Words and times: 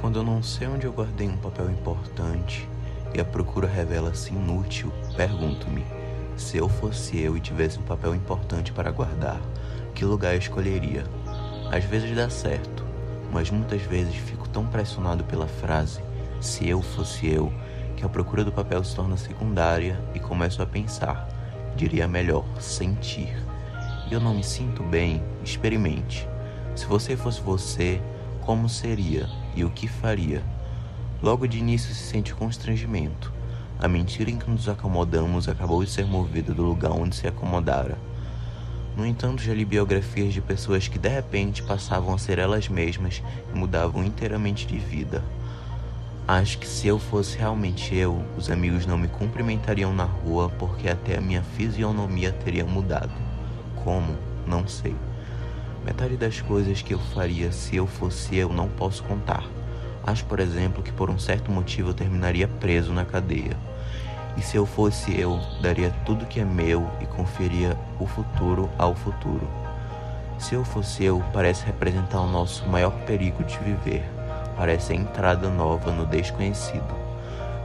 Quando 0.00 0.18
eu 0.18 0.22
não 0.22 0.42
sei 0.42 0.66
onde 0.66 0.86
eu 0.86 0.92
guardei 0.92 1.28
um 1.28 1.36
papel 1.36 1.70
importante 1.70 2.66
e 3.14 3.20
a 3.20 3.24
procura 3.24 3.68
revela-se 3.68 4.30
inútil, 4.30 4.90
pergunto-me: 5.14 5.84
se 6.38 6.56
eu 6.56 6.70
fosse 6.70 7.18
eu 7.20 7.36
e 7.36 7.40
tivesse 7.40 7.78
um 7.78 7.82
papel 7.82 8.14
importante 8.14 8.72
para 8.72 8.90
guardar, 8.90 9.38
que 9.94 10.04
lugar 10.04 10.32
eu 10.32 10.38
escolheria? 10.38 11.04
Às 11.70 11.84
vezes 11.84 12.16
dá 12.16 12.30
certo, 12.30 12.82
mas 13.30 13.50
muitas 13.50 13.82
vezes 13.82 14.14
fico 14.14 14.48
tão 14.48 14.66
pressionado 14.66 15.22
pela 15.24 15.46
frase 15.46 16.00
se 16.40 16.66
eu 16.66 16.80
fosse 16.80 17.28
eu, 17.28 17.52
que 17.94 18.04
a 18.04 18.08
procura 18.08 18.42
do 18.42 18.50
papel 18.50 18.82
se 18.82 18.96
torna 18.96 19.18
secundária 19.18 20.02
e 20.14 20.18
começo 20.18 20.62
a 20.62 20.66
pensar, 20.66 21.28
diria 21.76 22.08
melhor, 22.08 22.46
sentir. 22.58 23.36
E 24.10 24.14
eu 24.14 24.20
não 24.20 24.34
me 24.34 24.42
sinto 24.42 24.82
bem, 24.82 25.22
experimente. 25.44 26.26
Se 26.74 26.86
você 26.86 27.14
fosse 27.14 27.42
você, 27.42 28.00
como 28.44 28.68
seria 28.68 29.28
e 29.54 29.64
o 29.64 29.70
que 29.70 29.86
faria? 29.86 30.42
Logo 31.22 31.46
de 31.46 31.58
início 31.58 31.94
se 31.94 32.02
sente 32.02 32.34
constrangimento. 32.34 33.32
A 33.78 33.88
mentira 33.88 34.30
em 34.30 34.38
que 34.38 34.50
nos 34.50 34.68
acomodamos 34.68 35.48
acabou 35.48 35.84
de 35.84 35.90
ser 35.90 36.06
movida 36.06 36.52
do 36.52 36.62
lugar 36.62 36.92
onde 36.92 37.16
se 37.16 37.26
acomodara. 37.26 37.98
No 38.96 39.06
entanto, 39.06 39.42
já 39.42 39.54
li 39.54 39.64
biografias 39.64 40.34
de 40.34 40.40
pessoas 40.40 40.88
que 40.88 40.98
de 40.98 41.08
repente 41.08 41.62
passavam 41.62 42.14
a 42.14 42.18
ser 42.18 42.38
elas 42.38 42.68
mesmas 42.68 43.22
e 43.54 43.58
mudavam 43.58 44.04
inteiramente 44.04 44.66
de 44.66 44.78
vida. 44.78 45.22
Acho 46.26 46.58
que 46.58 46.66
se 46.66 46.86
eu 46.86 46.98
fosse 46.98 47.38
realmente 47.38 47.94
eu, 47.94 48.22
os 48.36 48.50
amigos 48.50 48.86
não 48.86 48.98
me 48.98 49.08
cumprimentariam 49.08 49.92
na 49.92 50.04
rua 50.04 50.48
porque 50.58 50.88
até 50.88 51.16
a 51.16 51.20
minha 51.20 51.42
fisionomia 51.42 52.32
teria 52.32 52.64
mudado. 52.64 53.12
Como? 53.82 54.16
Não 54.46 54.66
sei. 54.66 54.94
Metade 55.84 56.16
das 56.16 56.40
coisas 56.40 56.82
que 56.82 56.94
eu 56.94 56.98
faria 56.98 57.50
se 57.52 57.76
eu 57.76 57.86
fosse 57.86 58.36
eu 58.36 58.50
não 58.50 58.68
posso 58.68 59.02
contar. 59.04 59.44
Acho, 60.04 60.24
por 60.24 60.40
exemplo, 60.40 60.82
que 60.82 60.92
por 60.92 61.10
um 61.10 61.18
certo 61.18 61.50
motivo 61.50 61.90
eu 61.90 61.94
terminaria 61.94 62.48
preso 62.48 62.92
na 62.92 63.04
cadeia. 63.04 63.56
E 64.36 64.42
se 64.42 64.56
eu 64.56 64.64
fosse 64.64 65.18
eu, 65.18 65.40
daria 65.60 65.90
tudo 66.04 66.26
que 66.26 66.40
é 66.40 66.44
meu 66.44 66.88
e 67.00 67.06
conferia 67.06 67.76
o 67.98 68.06
futuro 68.06 68.70
ao 68.78 68.94
futuro. 68.94 69.48
Se 70.38 70.54
eu 70.54 70.64
fosse 70.64 71.04
eu, 71.04 71.22
parece 71.32 71.66
representar 71.66 72.20
o 72.20 72.30
nosso 72.30 72.66
maior 72.68 72.92
perigo 73.04 73.44
de 73.44 73.58
viver 73.58 74.04
parece 74.60 74.92
a 74.92 74.96
entrada 74.96 75.48
nova 75.48 75.90
no 75.90 76.04
desconhecido. 76.04 76.94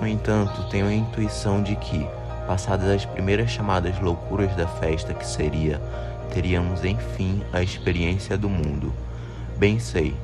No 0.00 0.08
entanto, 0.08 0.68
tenho 0.68 0.88
a 0.88 0.92
intuição 0.92 1.62
de 1.62 1.76
que, 1.76 2.04
passadas 2.46 2.88
as 2.88 3.04
primeiras 3.04 3.50
chamadas 3.50 3.98
loucuras 4.00 4.54
da 4.56 4.66
festa 4.66 5.14
que 5.14 5.26
seria, 5.26 5.80
teríamos 6.32 6.84
enfim 6.84 7.42
a 7.52 7.62
experiência 7.62 8.36
do 8.36 8.48
mundo. 8.48 8.92
Bem 9.56 9.78
sei, 9.78 10.14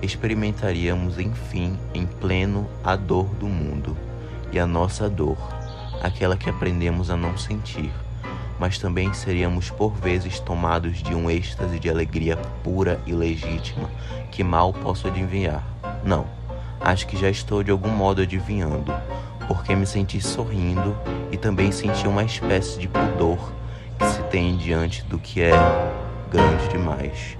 experimentaríamos 0.00 1.18
enfim 1.18 1.78
em 1.92 2.06
pleno 2.06 2.68
a 2.82 2.96
dor 2.96 3.26
do 3.34 3.46
mundo 3.46 3.96
e 4.52 4.58
a 4.58 4.66
nossa 4.66 5.08
dor, 5.08 5.38
aquela 6.02 6.36
que 6.36 6.48
aprendemos 6.48 7.10
a 7.10 7.16
não 7.16 7.36
sentir, 7.36 7.90
mas 8.58 8.78
também 8.78 9.12
seríamos 9.12 9.70
por 9.70 9.94
vezes 9.94 10.38
tomados 10.38 11.02
de 11.02 11.14
um 11.14 11.28
êxtase 11.30 11.78
de 11.78 11.90
alegria 11.90 12.36
pura 12.62 13.00
e 13.06 13.12
legítima 13.12 13.90
que 14.30 14.44
mal 14.44 14.72
posso 14.72 15.08
adivinhar. 15.08 15.64
Não, 16.04 16.26
acho 16.80 17.06
que 17.06 17.16
já 17.16 17.28
estou 17.30 17.62
de 17.62 17.70
algum 17.70 17.90
modo 17.90 18.22
adivinhando, 18.22 18.94
porque 19.46 19.74
me 19.74 19.86
senti 19.86 20.20
sorrindo 20.20 20.96
e 21.30 21.36
também 21.36 21.70
senti 21.72 22.06
uma 22.06 22.24
espécie 22.24 22.78
de 22.78 22.88
pudor 22.88 23.52
que 23.98 24.06
se 24.06 24.22
tem 24.24 24.56
diante 24.56 25.04
do 25.04 25.18
que 25.18 25.42
é 25.42 25.52
grande 26.30 26.68
demais. 26.68 27.36